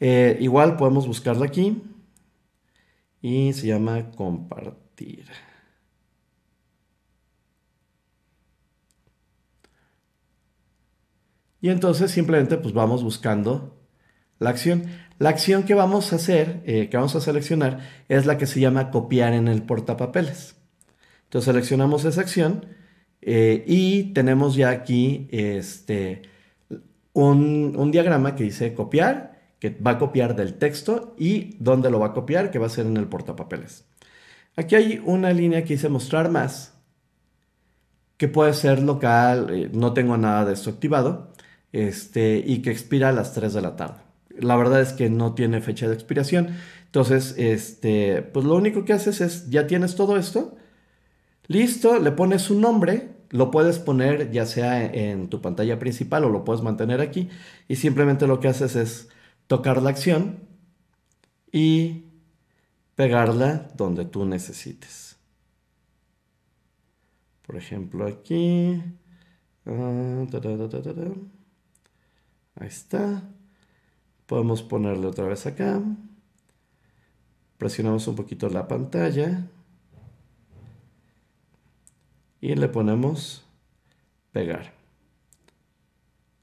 Eh, 0.00 0.36
igual 0.40 0.76
podemos 0.76 1.06
buscarla 1.06 1.46
aquí 1.46 1.82
y 3.20 3.52
se 3.52 3.68
llama 3.68 4.10
compartir. 4.12 5.24
Y 11.62 11.70
entonces 11.70 12.10
simplemente 12.10 12.58
pues 12.58 12.74
vamos 12.74 13.02
buscando 13.02 13.78
la 14.40 14.50
acción. 14.50 14.82
La 15.18 15.30
acción 15.30 15.62
que 15.62 15.74
vamos 15.74 16.12
a 16.12 16.16
hacer, 16.16 16.60
eh, 16.66 16.88
que 16.90 16.96
vamos 16.96 17.14
a 17.14 17.20
seleccionar, 17.20 17.78
es 18.08 18.26
la 18.26 18.36
que 18.36 18.46
se 18.46 18.60
llama 18.60 18.90
copiar 18.90 19.32
en 19.32 19.46
el 19.46 19.62
portapapeles. 19.62 20.56
Entonces 21.24 21.46
seleccionamos 21.46 22.04
esa 22.04 22.20
acción 22.20 22.66
eh, 23.22 23.64
y 23.68 24.12
tenemos 24.12 24.56
ya 24.56 24.70
aquí 24.70 25.28
este, 25.30 26.22
un, 27.12 27.76
un, 27.76 27.92
diagrama 27.92 28.34
que 28.34 28.42
dice 28.42 28.74
copiar, 28.74 29.40
que 29.60 29.70
va 29.70 29.92
a 29.92 29.98
copiar 29.98 30.34
del 30.34 30.54
texto 30.54 31.14
y 31.16 31.56
dónde 31.60 31.90
lo 31.90 32.00
va 32.00 32.08
a 32.08 32.12
copiar, 32.12 32.50
que 32.50 32.58
va 32.58 32.66
a 32.66 32.70
ser 32.70 32.86
en 32.86 32.96
el 32.96 33.06
portapapeles. 33.06 33.84
Aquí 34.56 34.74
hay 34.74 35.00
una 35.04 35.32
línea 35.32 35.62
que 35.62 35.74
dice 35.74 35.88
mostrar 35.88 36.28
más, 36.28 36.74
que 38.16 38.26
puede 38.26 38.52
ser 38.52 38.82
local, 38.82 39.48
eh, 39.50 39.70
no 39.72 39.92
tengo 39.92 40.16
nada 40.16 40.44
de 40.44 40.54
esto 40.54 40.70
activado 40.70 41.31
este, 41.72 42.42
y 42.44 42.62
que 42.62 42.70
expira 42.70 43.08
a 43.08 43.12
las 43.12 43.34
3 43.34 43.54
de 43.54 43.62
la 43.62 43.76
tarde. 43.76 44.02
La 44.38 44.56
verdad 44.56 44.80
es 44.80 44.92
que 44.92 45.10
no 45.10 45.34
tiene 45.34 45.60
fecha 45.60 45.88
de 45.88 45.94
expiración. 45.94 46.50
Entonces, 46.86 47.34
este, 47.38 48.22
pues 48.22 48.44
lo 48.44 48.54
único 48.56 48.84
que 48.84 48.92
haces 48.92 49.20
es, 49.20 49.50
ya 49.50 49.66
tienes 49.66 49.94
todo 49.94 50.16
esto, 50.16 50.56
listo, 51.46 51.98
le 51.98 52.12
pones 52.12 52.50
un 52.50 52.60
nombre, 52.60 53.10
lo 53.30 53.50
puedes 53.50 53.78
poner 53.78 54.30
ya 54.30 54.46
sea 54.46 54.84
en 54.84 55.28
tu 55.28 55.40
pantalla 55.40 55.78
principal 55.78 56.24
o 56.24 56.28
lo 56.28 56.44
puedes 56.44 56.62
mantener 56.62 57.00
aquí 57.00 57.30
y 57.66 57.76
simplemente 57.76 58.26
lo 58.26 58.40
que 58.40 58.48
haces 58.48 58.76
es 58.76 59.08
tocar 59.46 59.82
la 59.82 59.90
acción 59.90 60.40
y 61.50 62.04
pegarla 62.94 63.68
donde 63.74 64.04
tú 64.04 64.26
necesites. 64.26 65.16
Por 67.46 67.56
ejemplo, 67.56 68.06
aquí. 68.06 68.82
Ah, 69.66 70.26
Ahí 72.54 72.68
está. 72.68 73.22
Podemos 74.26 74.62
ponerle 74.62 75.06
otra 75.06 75.26
vez 75.26 75.46
acá. 75.46 75.80
Presionamos 77.58 78.06
un 78.08 78.16
poquito 78.16 78.48
la 78.48 78.68
pantalla. 78.68 79.46
Y 82.40 82.54
le 82.54 82.68
ponemos 82.68 83.44
pegar. 84.32 84.72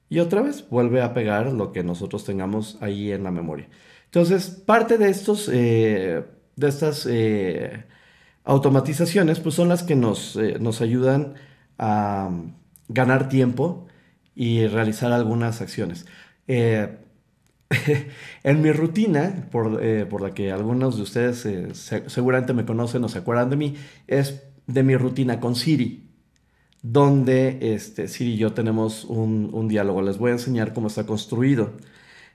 Y 0.08 0.18
otra 0.18 0.42
vez 0.42 0.68
vuelve 0.68 1.02
a 1.02 1.14
pegar 1.14 1.52
lo 1.52 1.72
que 1.72 1.84
nosotros 1.84 2.24
tengamos 2.24 2.78
ahí 2.80 3.12
en 3.12 3.22
la 3.22 3.30
memoria. 3.30 3.68
Entonces, 4.06 4.48
parte 4.50 4.98
de 4.98 5.08
estos, 5.08 5.48
eh, 5.52 6.24
de 6.56 6.68
estas 6.68 7.06
eh, 7.08 7.84
automatizaciones, 8.44 9.38
pues 9.38 9.54
son 9.54 9.68
las 9.68 9.84
que 9.84 9.94
nos, 9.94 10.34
eh, 10.36 10.56
nos 10.58 10.80
ayudan 10.80 11.34
a 11.78 12.30
ganar 12.88 13.28
tiempo 13.28 13.86
y 14.40 14.66
realizar 14.68 15.12
algunas 15.12 15.60
acciones. 15.60 16.06
Eh, 16.48 16.96
en 18.42 18.62
mi 18.62 18.72
rutina, 18.72 19.50
eh, 19.82 20.06
por, 20.08 20.22
la 20.22 20.32
que 20.32 20.50
algunos 20.50 20.96
de 20.96 21.02
ustedes 21.02 21.44
eh, 21.44 21.68
seguramente 22.06 22.54
me 22.54 22.64
conocen 22.64 23.04
o 23.04 23.10
se 23.10 23.18
acuerdan 23.18 23.50
de 23.50 23.56
mí, 23.56 23.74
es 24.06 24.44
de 24.66 24.82
mi 24.82 24.96
rutina 24.96 25.40
con 25.40 25.56
Siri. 25.56 26.08
donde 26.80 27.74
este, 27.74 28.08
Siri 28.08 28.32
y 28.32 28.36
yo 28.38 28.54
tenemos 28.54 29.04
un, 29.04 29.68
diálogo. 29.68 30.00
Les 30.00 30.16
voy 30.16 30.30
a 30.30 30.34
enseñar 30.34 30.72
cómo 30.72 30.86
está 30.86 31.04
construido. 31.04 31.74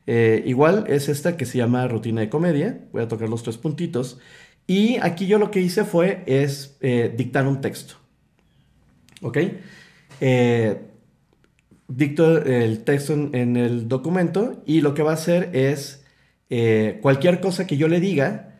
Igual 0.05 0.85
es 0.87 1.09
esta 1.09 1.37
que 1.37 1.45
se 1.45 1.57
llama 1.57 1.87
rutina 1.87 2.21
de 2.21 2.29
comedia. 2.29 2.85
Voy 2.91 3.01
a 3.01 3.07
tocar 3.07 3.29
los 3.29 3.41
tres 3.41 3.57
puntitos. 3.57 4.19
Y 4.67 4.97
aquí 4.97 5.25
yo 5.25 5.39
lo 5.39 5.49
que 5.49 5.61
hice 5.61 5.85
fue 5.85 6.23
es 6.27 6.77
dictar 7.17 7.47
un 7.47 7.61
texto. 7.61 7.95
¿Ok? 9.23 9.39
Eh, 10.21 10.94
dicto 11.87 12.43
el 12.43 12.83
texto 12.83 13.13
en, 13.13 13.57
el 13.57 13.87
documento 13.87 14.61
y 14.65 14.81
lo 14.81 14.93
que 14.93 15.03
va 15.03 15.11
a 15.11 15.15
hacer 15.15 15.49
es 15.53 16.03
cualquier 17.01 17.41
cosa 17.41 17.67
que 17.67 17.77
yo 17.77 17.87
le 17.87 17.99
diga, 17.99 18.59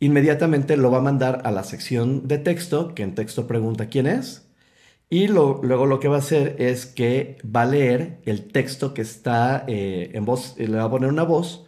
inmediatamente 0.00 0.76
lo 0.76 0.90
va 0.90 0.98
a 0.98 1.02
mandar 1.02 1.42
a 1.44 1.50
la 1.50 1.64
sección 1.64 2.28
de 2.28 2.38
texto, 2.38 2.94
que 2.94 3.02
en 3.02 3.14
texto 3.14 3.46
pregunta 3.46 3.86
quién 3.86 4.06
es 4.06 4.42
y 5.12 5.28
luego 5.28 5.84
lo 5.84 6.00
que 6.00 6.08
va 6.08 6.16
a 6.16 6.20
hacer 6.20 6.56
es 6.58 6.86
que 6.86 7.36
va 7.44 7.62
a 7.62 7.66
leer 7.66 8.22
el 8.24 8.50
texto 8.50 8.94
que 8.94 9.02
está 9.02 9.62
eh, 9.68 10.10
en 10.14 10.24
voz, 10.24 10.56
le 10.56 10.68
va 10.68 10.84
a 10.84 10.90
poner 10.90 11.10
una 11.10 11.22
voz. 11.22 11.66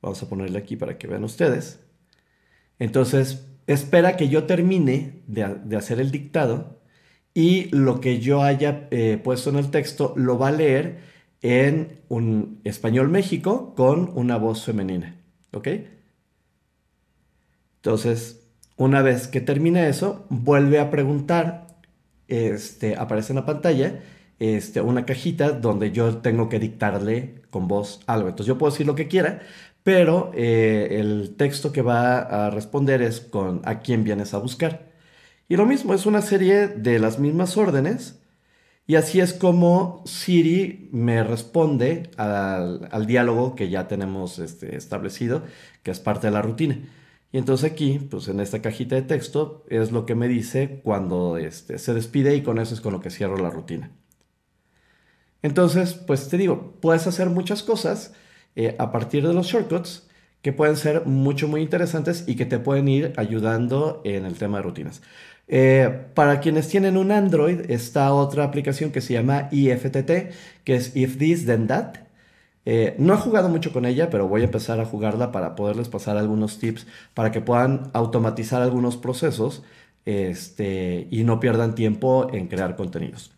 Vamos 0.00 0.22
a 0.22 0.28
ponerle 0.28 0.56
aquí 0.56 0.76
para 0.76 0.96
que 0.96 1.08
vean 1.08 1.24
ustedes. 1.24 1.80
Entonces, 2.78 3.48
espera 3.66 4.16
que 4.16 4.28
yo 4.28 4.44
termine 4.44 5.20
de, 5.26 5.76
hacer 5.76 5.98
el 5.98 6.12
dictado 6.12 6.79
y 7.34 7.68
lo 7.74 8.00
que 8.00 8.20
yo 8.20 8.42
haya 8.42 8.88
eh, 8.90 9.20
puesto 9.22 9.50
en 9.50 9.56
el 9.56 9.70
texto 9.70 10.12
lo 10.16 10.38
va 10.38 10.48
a 10.48 10.52
leer 10.52 10.98
en 11.42 12.00
un 12.08 12.60
español 12.64 13.08
México 13.08 13.74
con 13.76 14.10
una 14.14 14.36
voz 14.36 14.64
femenina. 14.64 15.16
¿Ok? 15.52 15.68
Entonces, 17.76 18.46
una 18.76 19.02
vez 19.02 19.28
que 19.28 19.40
termine 19.40 19.88
eso, 19.88 20.26
vuelve 20.28 20.78
a 20.78 20.90
preguntar 20.90 21.66
este, 22.30 22.96
aparece 22.96 23.32
en 23.32 23.36
la 23.36 23.46
pantalla 23.46 24.00
este, 24.38 24.80
una 24.80 25.04
cajita 25.04 25.50
donde 25.52 25.92
yo 25.92 26.18
tengo 26.18 26.48
que 26.48 26.58
dictarle 26.58 27.42
con 27.50 27.68
voz 27.68 28.00
algo. 28.06 28.28
Entonces 28.28 28.46
yo 28.46 28.58
puedo 28.58 28.70
decir 28.72 28.86
lo 28.86 28.94
que 28.94 29.08
quiera, 29.08 29.40
pero 29.82 30.30
eh, 30.34 30.98
el 31.00 31.34
texto 31.36 31.72
que 31.72 31.82
va 31.82 32.20
a 32.20 32.50
responder 32.50 33.02
es 33.02 33.20
con 33.20 33.60
a 33.64 33.80
quién 33.80 34.04
vienes 34.04 34.32
a 34.34 34.38
buscar. 34.38 34.89
Y 35.50 35.56
lo 35.56 35.66
mismo, 35.66 35.94
es 35.94 36.06
una 36.06 36.22
serie 36.22 36.68
de 36.68 37.00
las 37.00 37.18
mismas 37.18 37.56
órdenes. 37.56 38.20
Y 38.86 38.94
así 38.94 39.18
es 39.18 39.32
como 39.32 40.00
Siri 40.06 40.88
me 40.92 41.24
responde 41.24 42.08
al, 42.16 43.06
diálogo 43.08 43.56
que 43.56 43.68
ya 43.68 43.88
tenemos 43.88 44.38
este, 44.38 44.76
establecido, 44.76 45.42
que 45.82 45.90
es 45.90 45.98
parte 45.98 46.28
de 46.28 46.32
la 46.32 46.40
rutina. 46.40 46.78
Y 47.32 47.38
entonces 47.38 47.68
aquí, 47.68 47.98
pues 47.98 48.28
en 48.28 48.38
esta 48.38 48.62
cajita 48.62 48.94
de 48.94 49.02
texto, 49.02 49.64
es 49.68 49.90
lo 49.90 50.06
que 50.06 50.14
me 50.14 50.28
dice 50.28 50.80
cuando 50.84 51.36
este, 51.36 51.78
se 51.78 51.94
despide 51.94 52.36
y 52.36 52.42
con 52.42 52.60
eso 52.60 52.72
es 52.72 52.80
con 52.80 52.92
lo 52.92 53.00
que 53.00 53.10
cierro 53.10 53.36
la 53.36 53.50
rutina. 53.50 53.90
Entonces, 55.42 55.94
pues 55.94 56.28
te 56.28 56.38
digo, 56.38 56.76
puedes 56.80 57.08
hacer 57.08 57.28
muchas 57.28 57.64
cosas 57.64 58.14
eh, 58.54 58.76
a 58.78 58.92
partir 58.92 59.26
de 59.26 59.34
los 59.34 59.48
shortcuts 59.48 60.08
que 60.42 60.52
pueden 60.52 60.76
ser 60.76 61.06
mucho, 61.06 61.48
muy 61.48 61.60
interesantes 61.60 62.24
y 62.26 62.36
que 62.36 62.46
te 62.46 62.58
pueden 62.58 62.88
ir 62.88 63.12
ayudando 63.16 64.00
en 64.04 64.24
el 64.24 64.38
tema 64.38 64.58
de 64.58 64.62
rutinas. 64.62 65.02
Eh, 65.52 66.06
para 66.14 66.40
quienes 66.40 66.68
tienen 66.68 66.96
un 66.96 67.10
Android, 67.10 67.70
está 67.70 68.12
otra 68.14 68.44
aplicación 68.44 68.92
que 68.92 69.00
se 69.00 69.14
llama 69.14 69.48
IFTT, 69.50 70.32
que 70.64 70.76
es 70.76 70.94
If 70.96 71.18
This 71.18 71.44
Then 71.44 71.66
That 71.66 72.10
eh, 72.66 72.94
no 72.98 73.14
he 73.14 73.16
jugado 73.16 73.48
mucho 73.48 73.72
con 73.72 73.86
ella, 73.86 74.10
pero 74.10 74.28
voy 74.28 74.42
a 74.42 74.44
empezar 74.44 74.80
a 74.80 74.84
jugarla 74.84 75.32
para 75.32 75.54
poderles 75.56 75.88
pasar 75.88 76.16
algunos 76.16 76.58
tips 76.58 76.86
para 77.14 77.30
que 77.32 77.40
puedan 77.40 77.90
automatizar 77.94 78.62
algunos 78.62 78.96
procesos 78.96 79.62
este, 80.04 81.08
y 81.10 81.24
no 81.24 81.40
pierdan 81.40 81.74
tiempo 81.74 82.28
en 82.32 82.48
crear 82.48 82.76
contenidos. 82.76 83.32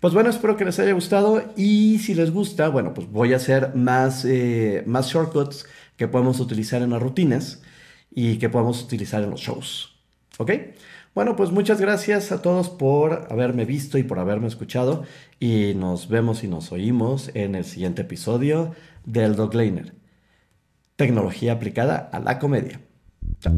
Pues 0.00 0.12
bueno, 0.12 0.28
espero 0.30 0.56
que 0.56 0.64
les 0.64 0.78
haya 0.78 0.92
gustado 0.92 1.42
y 1.56 1.98
si 2.00 2.14
les 2.14 2.30
gusta, 2.32 2.68
bueno, 2.68 2.92
pues 2.92 3.10
voy 3.10 3.32
a 3.32 3.36
hacer 3.36 3.74
más, 3.74 4.24
eh, 4.24 4.82
más 4.86 5.08
shortcuts 5.10 5.66
que 5.96 6.08
podemos 6.08 6.40
utilizar 6.40 6.82
en 6.82 6.90
las 6.90 7.02
rutinas 7.02 7.62
y 8.10 8.38
que 8.38 8.50
podemos 8.50 8.82
utilizar 8.82 9.22
en 9.22 9.30
los 9.30 9.40
shows. 9.40 9.94
¿Ok? 10.38 10.50
Bueno, 11.14 11.36
pues 11.36 11.52
muchas 11.52 11.80
gracias 11.80 12.32
a 12.32 12.42
todos 12.42 12.70
por 12.70 13.28
haberme 13.30 13.64
visto 13.64 13.98
y 13.98 14.02
por 14.02 14.18
haberme 14.18 14.48
escuchado 14.48 15.04
y 15.38 15.74
nos 15.76 16.08
vemos 16.08 16.42
y 16.42 16.48
nos 16.48 16.72
oímos 16.72 17.30
en 17.34 17.54
el 17.54 17.64
siguiente 17.64 18.02
episodio 18.02 18.74
del 19.04 19.36
Dog 19.36 19.54
Laner. 19.54 19.94
Tecnología 20.96 21.52
aplicada 21.52 22.10
a 22.12 22.18
la 22.18 22.40
comedia. 22.40 22.80
Chao. 23.38 23.54